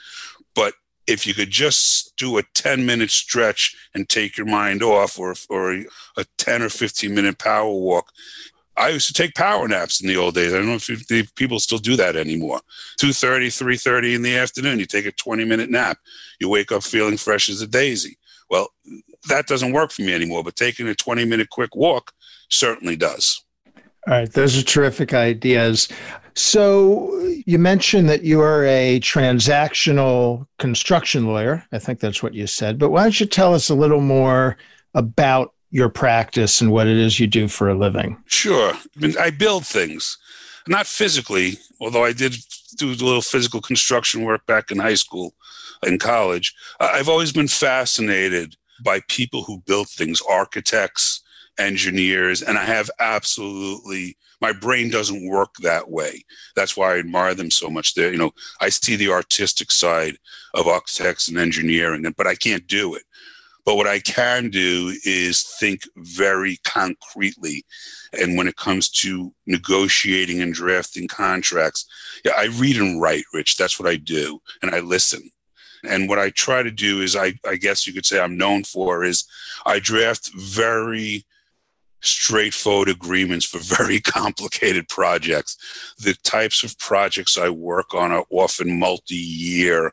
but 0.55 0.75
if 1.07 1.25
you 1.25 1.35
could 1.35 1.51
just 1.51 2.17
do 2.17 2.37
a 2.39 2.43
10 2.55 2.85
minute 2.85 3.11
stretch 3.11 3.77
and 3.95 4.09
take 4.09 4.37
your 4.37 4.47
mind 4.47 4.83
off 4.83 5.19
or, 5.19 5.35
or 5.49 5.73
a 6.17 6.25
10 6.39 6.63
or 6.63 6.69
15 6.69 7.15
minute 7.15 7.39
power 7.39 7.71
walk 7.71 8.13
I 8.77 8.91
used 8.91 9.07
to 9.07 9.15
take 9.15 9.35
power 9.35 9.67
naps 9.67 10.03
in 10.03 10.09
the 10.09 10.17
old 10.17 10.35
days. 10.35 10.53
I 10.53 10.59
don't 10.59 10.67
know 10.67 10.75
if, 10.75 11.11
if 11.11 11.35
people 11.35 11.59
still 11.61 11.79
do 11.79 11.97
that 11.97 12.15
anymore. 12.15 12.61
2.30, 13.01 13.47
3.30 13.47 14.15
in 14.15 14.23
the 14.23 14.37
afternoon, 14.37 14.79
you 14.79 14.85
take 14.85 15.07
a 15.07 15.13
20-minute 15.13 15.71
nap. 15.71 15.99
You 16.41 16.51
wake 16.51 16.73
up 16.73 16.83
feeling 16.83 17.17
fresh 17.17 17.49
as 17.49 17.63
a 17.63 17.67
daisy. 17.67 18.19
Well, 18.51 18.69
that 19.29 19.47
doesn't 19.47 19.73
work 19.73 19.91
for 19.91 20.03
me 20.03 20.15
anymore, 20.15 20.45
but 20.45 20.57
taking 20.57 20.89
a 20.89 20.95
20-minute 20.95 21.51
quick 21.51 21.75
walk 21.75 22.13
certainly 22.49 22.97
does. 22.97 23.43
All 23.77 24.15
right, 24.15 24.33
those 24.33 24.57
are 24.59 24.63
terrific 24.63 25.15
ideas. 25.15 25.89
So 26.35 27.11
you 27.47 27.59
mentioned 27.59 28.09
that 28.09 28.23
you 28.23 28.41
are 28.41 28.65
a 28.67 29.01
transactional 29.01 30.47
construction 30.59 31.27
lawyer. 31.27 31.65
I 31.73 31.79
think 31.79 31.99
that's 31.99 32.23
what 32.23 32.35
you 32.35 32.47
said. 32.47 32.79
But 32.79 32.91
why 32.91 33.03
don't 33.03 33.19
you 33.19 33.27
tell 33.27 33.55
us 33.55 33.69
a 33.69 33.75
little 33.75 34.03
more 34.03 34.57
about 34.95 35.55
your 35.71 35.89
practice 35.89 36.61
and 36.61 36.71
what 36.71 36.87
it 36.87 36.97
is 36.97 37.19
you 37.19 37.27
do 37.27 37.49
for 37.49 37.69
a 37.69 37.75
living. 37.75 38.17
Sure. 38.27 38.73
I, 38.73 39.01
mean, 39.01 39.15
I 39.19 39.31
build 39.31 39.67
things, 39.67 40.17
not 40.69 40.87
physically, 40.87 41.59
although 41.81 42.05
I 42.05 42.13
did 42.13 42.37
do 42.77 42.89
a 42.89 42.95
little 42.95 43.23
physical 43.23 43.61
construction 43.61 44.25
work 44.25 44.45
back 44.47 44.71
in 44.71 44.79
high 44.79 44.95
school 44.95 45.35
and 45.83 46.01
college. 46.01 46.55
I've 46.81 47.09
always 47.09 47.33
been 47.33 47.49
fascinated 47.49 48.57
by 48.83 49.01
people 49.09 49.43
who 49.43 49.63
build 49.67 49.89
things, 49.89 50.21
architects, 50.29 51.23
engineers, 51.59 52.43
and 52.43 52.59
I 52.59 52.65
have 52.65 52.91
absolutely 52.99 54.17
my 54.41 54.53
brain 54.53 54.91
doesn't 54.91 55.29
work 55.29 55.55
that 55.63 55.91
way. 55.91 56.25
That's 56.55 56.77
why 56.77 56.95
I 56.95 56.99
admire 56.99 57.35
them 57.35 57.51
so 57.51 57.71
much. 57.71 57.95
There, 57.95 58.13
you 58.13 58.19
know, 58.19 58.33
I 58.61 58.69
see 58.69 58.97
the 58.97 59.11
artistic 59.11 59.71
side 59.71 60.19
of 60.55 60.67
architects 60.67 61.29
and 61.29 61.39
engineering, 61.39 62.05
but 62.17 62.27
I 62.27 62.35
can't 62.35 62.67
do 62.67 62.95
it. 62.95 63.03
But 63.67 63.75
what 63.75 63.89
I 63.89 63.99
can 63.99 64.49
do 64.49 64.97
is 65.05 65.43
think 65.43 65.83
very 65.97 66.59
concretely. 66.65 67.65
And 68.19 68.39
when 68.39 68.47
it 68.47 68.57
comes 68.57 68.89
to 69.01 69.35
negotiating 69.45 70.41
and 70.41 70.55
drafting 70.55 71.09
contracts, 71.09 71.85
yeah, 72.25 72.33
I 72.39 72.45
read 72.45 72.77
and 72.77 73.03
write, 73.03 73.25
Rich. 73.35 73.57
That's 73.57 73.79
what 73.79 73.89
I 73.89 73.97
do. 73.97 74.41
And 74.63 74.73
I 74.73 74.79
listen. 74.79 75.31
And 75.85 76.09
what 76.09 76.21
I 76.21 76.31
try 76.31 76.63
to 76.63 76.71
do 76.71 77.01
is, 77.03 77.17
I, 77.17 77.35
I 77.47 77.57
guess 77.57 77.87
you 77.87 77.93
could 77.93 78.07
say 78.07 78.21
I'm 78.21 78.39
known 78.39 78.63
for, 78.63 79.05
is 79.05 79.25
I 79.67 79.81
draft 79.81 80.31
very 80.35 81.27
straightforward 82.03 82.89
agreements 82.89 83.45
for 83.45 83.59
very 83.77 84.01
complicated 84.01 84.89
projects. 84.89 85.57
The 85.99 86.15
types 86.23 86.63
of 86.63 86.79
projects 86.79 87.37
I 87.37 87.51
work 87.51 87.95
on 87.95 88.13
are 88.13 88.25
often 88.31 88.79
multi 88.79 89.17
year, 89.17 89.93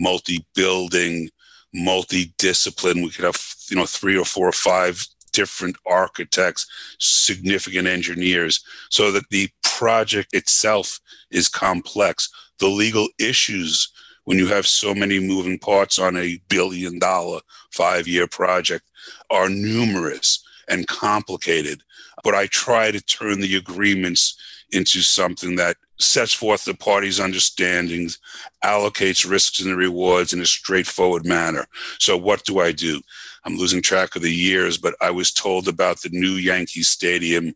multi 0.00 0.44
building, 0.54 1.30
multi-discipline. 1.74 3.02
We 3.02 3.10
could 3.10 3.24
have, 3.24 3.54
you 3.68 3.76
know, 3.76 3.86
three 3.86 4.16
or 4.16 4.24
four 4.24 4.48
or 4.48 4.52
five 4.52 5.06
different 5.32 5.76
architects, 5.86 6.66
significant 6.98 7.88
engineers, 7.88 8.64
so 8.90 9.10
that 9.12 9.28
the 9.30 9.50
project 9.62 10.32
itself 10.32 11.00
is 11.30 11.48
complex. 11.48 12.30
The 12.60 12.68
legal 12.68 13.08
issues, 13.18 13.90
when 14.24 14.38
you 14.38 14.46
have 14.46 14.66
so 14.66 14.94
many 14.94 15.18
moving 15.18 15.58
parts 15.58 15.98
on 15.98 16.16
a 16.16 16.40
billion 16.48 16.98
dollar, 16.98 17.40
five 17.72 18.06
year 18.06 18.28
project, 18.28 18.88
are 19.30 19.48
numerous 19.48 20.42
and 20.68 20.86
complicated. 20.86 21.82
But 22.22 22.34
I 22.34 22.46
try 22.46 22.90
to 22.90 23.00
turn 23.00 23.40
the 23.40 23.56
agreements 23.56 24.36
into 24.70 25.00
something 25.00 25.56
that 25.56 25.76
sets 25.98 26.32
forth 26.32 26.64
the 26.64 26.74
parties' 26.74 27.20
understandings, 27.20 28.18
allocates 28.64 29.28
risks 29.28 29.60
and 29.60 29.76
rewards 29.76 30.32
in 30.32 30.40
a 30.40 30.46
straightforward 30.46 31.24
manner. 31.24 31.66
So, 31.98 32.16
what 32.16 32.44
do 32.44 32.60
I 32.60 32.72
do? 32.72 33.00
I'm 33.44 33.56
losing 33.56 33.82
track 33.82 34.16
of 34.16 34.22
the 34.22 34.32
years, 34.32 34.78
but 34.78 34.94
I 35.00 35.10
was 35.10 35.32
told 35.32 35.68
about 35.68 36.00
the 36.00 36.08
new 36.10 36.32
Yankee 36.32 36.82
Stadium. 36.82 37.54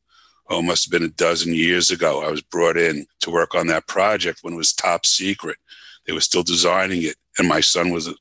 Oh, 0.50 0.62
must 0.62 0.84
have 0.84 0.92
been 0.92 1.08
a 1.08 1.12
dozen 1.12 1.54
years 1.54 1.90
ago. 1.90 2.22
I 2.22 2.30
was 2.30 2.40
brought 2.40 2.76
in 2.76 3.06
to 3.20 3.30
work 3.30 3.54
on 3.54 3.66
that 3.66 3.86
project 3.86 4.40
when 4.42 4.54
it 4.54 4.58
was 4.58 4.72
top 4.72 5.04
secret. 5.04 5.58
They 6.06 6.12
were 6.12 6.20
still 6.20 6.42
designing 6.42 7.02
it, 7.02 7.16
and 7.38 7.48
my 7.48 7.60
son 7.60 7.90
was 7.90 8.14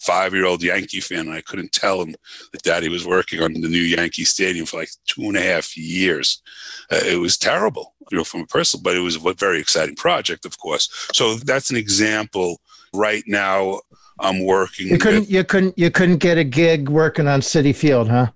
five 0.00 0.34
year 0.34 0.46
old 0.46 0.62
Yankee 0.62 1.00
fan, 1.00 1.20
and 1.20 1.32
I 1.32 1.40
couldn't 1.42 1.72
tell 1.72 2.02
him 2.02 2.14
that 2.52 2.62
daddy 2.62 2.88
was 2.88 3.06
working 3.06 3.42
on 3.42 3.52
the 3.52 3.68
new 3.68 3.78
Yankee 3.78 4.24
Stadium 4.24 4.66
for 4.66 4.78
like 4.78 4.90
two 5.06 5.22
and 5.22 5.36
a 5.36 5.42
half 5.42 5.76
years. 5.76 6.42
Uh, 6.90 7.00
it 7.04 7.20
was 7.20 7.38
terrible, 7.38 7.94
you 8.10 8.18
know, 8.18 8.24
from 8.24 8.40
a 8.40 8.46
personal, 8.46 8.82
but 8.82 8.96
it 8.96 9.00
was 9.00 9.16
a 9.16 9.32
very 9.34 9.60
exciting 9.60 9.96
project, 9.96 10.44
of 10.44 10.58
course. 10.58 10.88
So 11.12 11.34
that's 11.36 11.70
an 11.70 11.76
example. 11.76 12.60
Right 12.92 13.22
now, 13.28 13.80
I'm 14.18 14.44
working. 14.44 14.88
You 14.88 14.98
couldn't. 14.98 15.20
With, 15.20 15.30
you 15.30 15.44
couldn't. 15.44 15.78
You 15.78 15.90
couldn't 15.90 16.18
get 16.18 16.38
a 16.38 16.44
gig 16.44 16.88
working 16.88 17.28
on 17.28 17.40
Citi 17.40 17.74
Field, 17.74 18.08
huh? 18.08 18.26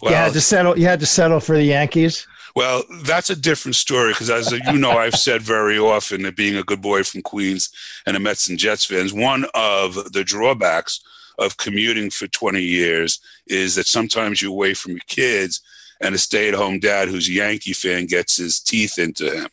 Well, 0.00 0.12
you 0.12 0.16
had 0.16 0.32
to 0.32 0.40
settle. 0.40 0.78
You 0.78 0.86
had 0.86 1.00
to 1.00 1.06
settle 1.06 1.40
for 1.40 1.56
the 1.56 1.64
Yankees. 1.64 2.26
Well, 2.56 2.84
that's 3.02 3.30
a 3.30 3.36
different 3.36 3.76
story 3.76 4.12
because, 4.12 4.30
as 4.30 4.50
you 4.50 4.78
know, 4.78 4.92
I've 4.92 5.14
said 5.14 5.42
very 5.42 5.78
often 5.78 6.22
that 6.22 6.36
being 6.36 6.56
a 6.56 6.62
good 6.62 6.80
boy 6.80 7.02
from 7.02 7.22
Queens 7.22 7.70
and 8.06 8.16
a 8.16 8.20
Mets 8.20 8.48
and 8.48 8.58
Jets 8.58 8.84
fans, 8.84 9.12
one 9.12 9.46
of 9.54 10.12
the 10.12 10.24
drawbacks 10.24 11.00
of 11.38 11.56
commuting 11.56 12.10
for 12.10 12.26
20 12.26 12.60
years 12.60 13.20
is 13.46 13.74
that 13.76 13.86
sometimes 13.86 14.42
you're 14.42 14.50
away 14.50 14.74
from 14.74 14.92
your 14.92 15.00
kids 15.06 15.60
and 16.00 16.14
a 16.14 16.18
stay-at-home 16.18 16.80
dad 16.80 17.08
who's 17.08 17.28
a 17.28 17.32
Yankee 17.32 17.72
fan 17.72 18.06
gets 18.06 18.36
his 18.36 18.60
teeth 18.60 18.98
into 18.98 19.30
him. 19.30 19.48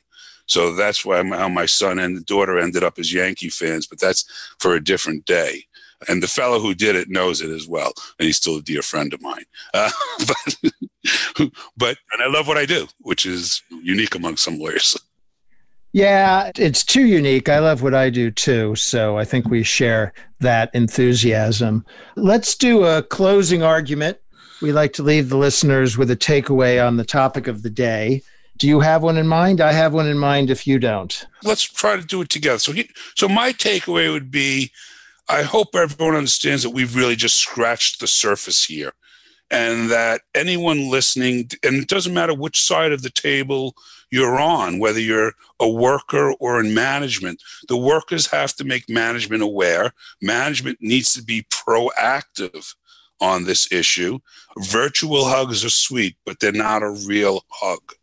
So 0.48 0.76
that's 0.76 1.04
why 1.04 1.24
how 1.24 1.50
my 1.50 1.66
son 1.66 2.00
and 2.00 2.26
daughter 2.26 2.60
ended 2.60 2.84
up 2.84 3.00
as 3.00 3.14
Yankee 3.14 3.50
fans, 3.50 3.88
but 3.88 4.00
that's 4.00 4.26
for 4.60 4.76
a 4.76 4.84
different 4.84 5.26
day 5.26 5.66
and 6.08 6.22
the 6.22 6.28
fellow 6.28 6.60
who 6.60 6.74
did 6.74 6.96
it 6.96 7.10
knows 7.10 7.42
it 7.42 7.50
as 7.50 7.68
well, 7.68 7.94
and 8.20 8.26
he's 8.26 8.38
still 8.38 8.58
a 8.58 8.62
dear 8.62 8.82
friend 8.82 9.14
of 9.14 9.22
mine. 9.22 9.46
Uh, 9.74 9.90
but, 10.28 10.72
but 11.78 11.98
and 12.14 12.22
I 12.22 12.28
love 12.28 12.48
what 12.48 12.58
I 12.58 12.66
do, 12.66 12.88
which 13.00 13.26
is 13.26 13.62
unique 13.70 14.16
among 14.16 14.38
some 14.38 14.60
lawyers. 14.60 14.98
Yeah, 15.96 16.52
it's 16.58 16.84
too 16.84 17.06
unique. 17.06 17.48
I 17.48 17.60
love 17.60 17.82
what 17.82 17.94
I 17.94 18.10
do 18.10 18.30
too. 18.30 18.76
So 18.76 19.18
I 19.18 19.24
think 19.24 19.48
we 19.48 19.64
share 19.64 20.14
that 20.42 20.70
enthusiasm. 20.74 21.86
Let's 22.18 22.54
do 22.56 22.84
a 22.84 23.02
closing 23.02 23.64
argument. 23.64 24.18
We 24.62 24.74
like 24.74 24.92
to 24.94 25.04
leave 25.04 25.30
the 25.30 25.38
listeners 25.38 25.98
with 25.98 26.12
a 26.12 26.18
takeaway 26.18 26.86
on 26.86 26.98
the 26.98 27.06
topic 27.06 27.48
of 27.48 27.62
the 27.62 27.70
day. 27.70 28.24
Do 28.58 28.68
you 28.68 28.82
have 28.82 29.04
one 29.04 29.18
in 29.18 29.28
mind? 29.28 29.62
I 29.62 29.72
have 29.72 29.94
one 29.94 30.08
in 30.08 30.18
mind 30.18 30.50
if 30.50 30.68
you 30.68 30.80
don't. 30.80 31.26
Let's 31.44 31.64
try 31.64 31.96
to 31.96 32.06
do 32.06 32.22
it 32.22 32.30
together. 32.30 32.60
So, 32.60 32.74
so 33.16 33.30
my 33.30 33.54
takeaway 33.54 34.12
would 34.12 34.32
be 34.32 34.72
I 35.28 35.44
hope 35.44 35.76
everyone 35.76 36.16
understands 36.16 36.64
that 36.64 36.70
we've 36.70 36.96
really 36.96 37.16
just 37.16 37.38
scratched 37.38 38.00
the 38.00 38.08
surface 38.08 38.66
here 38.66 38.94
and 39.52 39.90
that 39.92 40.22
anyone 40.34 40.90
listening, 40.90 41.50
and 41.64 41.76
it 41.76 41.88
doesn't 41.88 42.14
matter 42.14 42.34
which 42.34 42.62
side 42.62 42.92
of 42.92 43.02
the 43.02 43.10
table 43.10 43.76
you're 44.12 44.40
on, 44.40 44.80
whether 44.80 45.00
you're 45.00 45.34
a 45.60 45.70
worker 45.70 46.34
or 46.40 46.60
in 46.60 46.74
management, 46.74 47.42
the 47.68 47.78
workers 47.78 48.28
have 48.28 48.54
to 48.56 48.64
make 48.64 48.90
management 48.90 49.44
aware. 49.44 49.92
Management 50.22 50.78
needs 50.82 51.14
to 51.14 51.24
be 51.24 51.44
proactive 51.44 52.76
on 53.22 53.46
this 53.46 53.72
issue. 53.72 54.20
Virtual 54.60 55.26
hugs 55.26 55.64
are 55.66 55.70
sweet, 55.70 56.16
but 56.26 56.40
they're 56.40 56.52
not 56.52 56.84
a 56.84 56.92
real 57.08 57.46
hug. 57.50 57.94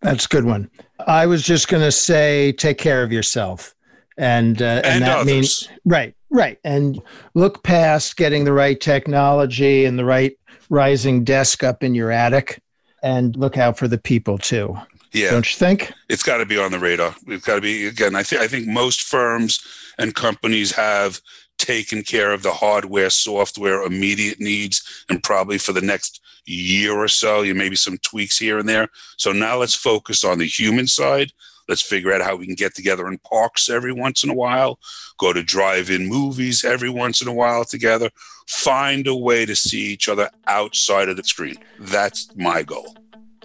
That's 0.00 0.26
a 0.26 0.28
good 0.28 0.44
one. 0.44 0.70
I 1.06 1.26
was 1.26 1.42
just 1.42 1.68
going 1.68 1.82
to 1.82 1.92
say, 1.92 2.52
take 2.52 2.78
care 2.78 3.02
of 3.02 3.10
yourself. 3.10 3.74
And, 4.16 4.60
uh, 4.62 4.82
and, 4.84 4.86
And 4.86 5.02
that 5.02 5.18
others. 5.18 5.26
means, 5.26 5.68
right, 5.84 6.14
right. 6.34 6.58
And 6.64 7.00
look 7.34 7.62
past 7.62 8.16
getting 8.16 8.44
the 8.44 8.52
right 8.52 8.78
technology 8.78 9.84
and 9.86 9.98
the 9.98 10.04
right 10.04 10.36
rising 10.68 11.24
desk 11.24 11.62
up 11.62 11.82
in 11.82 11.94
your 11.94 12.10
attic 12.10 12.60
and 13.02 13.36
look 13.36 13.56
out 13.56 13.78
for 13.78 13.88
the 13.88 13.98
people 13.98 14.36
too. 14.36 14.76
Yeah. 15.12 15.30
Don't 15.30 15.50
you 15.50 15.56
think? 15.56 15.92
it's 16.08 16.24
got 16.24 16.38
to 16.38 16.46
be 16.46 16.58
on 16.58 16.72
the 16.72 16.78
radar. 16.78 17.14
We've 17.24 17.44
got 17.44 17.54
to 17.54 17.60
be 17.60 17.86
again. 17.86 18.16
I 18.16 18.24
think 18.24 18.42
I 18.42 18.48
think 18.48 18.66
most 18.66 19.02
firms 19.02 19.64
and 19.96 20.14
companies 20.14 20.72
have 20.72 21.20
taken 21.56 22.02
care 22.02 22.32
of 22.32 22.42
the 22.42 22.52
hardware, 22.52 23.10
software, 23.10 23.82
immediate 23.84 24.40
needs, 24.40 25.04
and 25.08 25.22
probably 25.22 25.56
for 25.56 25.72
the 25.72 25.80
next 25.80 26.20
year 26.46 26.92
or 26.92 27.08
so, 27.08 27.42
you 27.42 27.54
maybe 27.54 27.76
some 27.76 27.96
tweaks 27.98 28.38
here 28.38 28.58
and 28.58 28.68
there. 28.68 28.88
So 29.16 29.32
now 29.32 29.58
let's 29.58 29.74
focus 29.74 30.24
on 30.24 30.38
the 30.38 30.46
human 30.46 30.88
side. 30.88 31.32
Let's 31.68 31.82
figure 31.82 32.12
out 32.12 32.22
how 32.22 32.36
we 32.36 32.46
can 32.46 32.54
get 32.54 32.74
together 32.74 33.08
in 33.08 33.18
parks 33.18 33.68
every 33.68 33.92
once 33.92 34.24
in 34.24 34.30
a 34.30 34.34
while, 34.34 34.78
go 35.18 35.32
to 35.32 35.42
drive-in 35.42 36.08
movies 36.08 36.64
every 36.64 36.90
once 36.90 37.22
in 37.22 37.28
a 37.28 37.32
while 37.32 37.64
together. 37.64 38.10
Find 38.46 39.06
a 39.06 39.16
way 39.16 39.46
to 39.46 39.56
see 39.56 39.80
each 39.80 40.08
other 40.08 40.28
outside 40.46 41.08
of 41.08 41.16
the 41.16 41.24
screen. 41.24 41.56
That's 41.78 42.28
my 42.36 42.62
goal. 42.62 42.94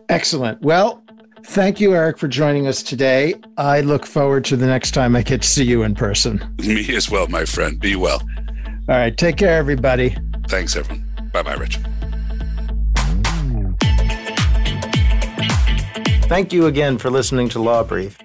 Excellent. 0.10 0.62
Well, 0.62 1.04
thank 1.46 1.80
you, 1.80 1.94
Eric, 1.94 2.18
for 2.18 2.28
joining 2.28 2.68
us 2.68 2.84
today. 2.84 3.36
I 3.58 3.82
look 3.82 4.06
forward 4.06 4.44
to 4.46 4.58
the 4.58 4.68
next 4.68 4.92
time 4.92 5.16
I 5.16 5.22
get 5.22 5.42
to 5.44 5.48
see 5.48 5.64
you 5.64 5.84
in 5.84 5.96
person. 5.96 6.44
Me 6.66 6.96
as 6.96 7.10
well, 7.10 7.28
my 7.28 7.46
friend. 7.46 7.80
Be 7.80 7.96
well. 7.96 8.22
All 8.90 8.96
right. 8.96 9.16
Take 9.16 9.38
care, 9.38 9.58
everybody. 9.58 10.18
Thanks, 10.48 10.76
everyone. 10.76 11.06
Bye 11.32 11.44
bye, 11.44 11.54
Rich. 11.54 11.78
Thank 16.30 16.54
you 16.54 16.68
again 16.68 17.00
for 17.00 17.10
listening 17.10 17.50
to 17.50 17.60
Law 17.60 17.84
Brief. 17.84 18.16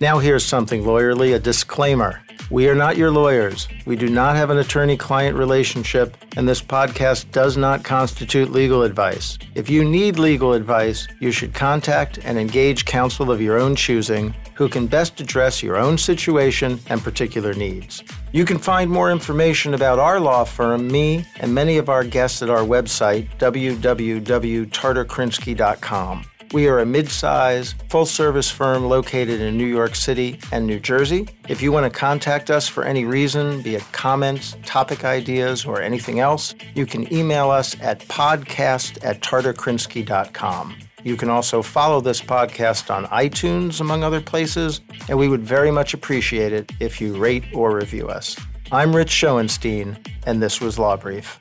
Now, 0.00 0.20
here's 0.20 0.44
something 0.44 0.84
lawyerly 0.84 1.34
a 1.34 1.40
disclaimer. 1.40 2.22
We 2.52 2.68
are 2.68 2.74
not 2.76 2.96
your 2.96 3.10
lawyers. 3.10 3.66
We 3.84 3.96
do 3.96 4.08
not 4.08 4.36
have 4.36 4.50
an 4.50 4.58
attorney 4.58 4.96
client 4.96 5.36
relationship, 5.36 6.16
and 6.36 6.48
this 6.48 6.62
podcast 6.62 7.32
does 7.32 7.56
not 7.56 7.82
constitute 7.82 8.52
legal 8.52 8.84
advice. 8.84 9.38
If 9.56 9.68
you 9.68 9.84
need 9.84 10.20
legal 10.20 10.52
advice, 10.52 11.08
you 11.18 11.32
should 11.32 11.52
contact 11.52 12.20
and 12.22 12.38
engage 12.38 12.84
counsel 12.84 13.32
of 13.32 13.42
your 13.42 13.58
own 13.58 13.74
choosing 13.74 14.32
who 14.54 14.68
can 14.68 14.86
best 14.86 15.20
address 15.20 15.60
your 15.60 15.76
own 15.76 15.98
situation 15.98 16.78
and 16.90 17.02
particular 17.02 17.54
needs. 17.54 18.04
You 18.30 18.44
can 18.44 18.58
find 18.58 18.88
more 18.88 19.10
information 19.10 19.74
about 19.74 19.98
our 19.98 20.20
law 20.20 20.44
firm, 20.44 20.86
me, 20.86 21.26
and 21.40 21.52
many 21.52 21.76
of 21.76 21.88
our 21.88 22.04
guests 22.04 22.40
at 22.40 22.50
our 22.50 22.62
website, 22.62 23.28
www.tarterkrinsky.com. 23.38 26.24
We 26.52 26.66
are 26.66 26.78
a 26.78 26.86
mid-size, 26.86 27.74
full-service 27.90 28.50
firm 28.50 28.86
located 28.86 29.42
in 29.42 29.58
New 29.58 29.66
York 29.66 29.94
City 29.94 30.38
and 30.50 30.66
New 30.66 30.80
Jersey. 30.80 31.28
If 31.46 31.60
you 31.60 31.72
want 31.72 31.92
to 31.92 31.98
contact 31.98 32.50
us 32.50 32.66
for 32.66 32.84
any 32.84 33.04
reason, 33.04 33.60
be 33.60 33.74
it 33.74 33.84
comments, 33.92 34.56
topic 34.64 35.04
ideas, 35.04 35.66
or 35.66 35.82
anything 35.82 36.20
else, 36.20 36.54
you 36.74 36.86
can 36.86 37.12
email 37.12 37.50
us 37.50 37.78
at 37.82 38.00
podcast 38.00 39.04
at 39.04 39.20
tarterkrinsky.com. 39.20 40.76
You 41.04 41.16
can 41.16 41.28
also 41.28 41.60
follow 41.60 42.00
this 42.00 42.22
podcast 42.22 42.94
on 42.94 43.04
iTunes, 43.06 43.80
among 43.82 44.02
other 44.02 44.20
places, 44.22 44.80
and 45.08 45.18
we 45.18 45.28
would 45.28 45.42
very 45.42 45.70
much 45.70 45.92
appreciate 45.92 46.54
it 46.54 46.72
if 46.80 46.98
you 46.98 47.16
rate 47.16 47.44
or 47.52 47.76
review 47.76 48.08
us. 48.08 48.38
I'm 48.72 48.96
Rich 48.96 49.10
Schoenstein, 49.10 49.98
and 50.26 50.42
this 50.42 50.62
was 50.62 50.78
Law 50.78 50.96
Brief. 50.96 51.38